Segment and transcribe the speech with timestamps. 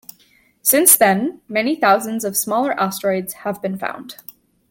[0.63, 4.15] Since then, many thousands of smaller asteroids have been found.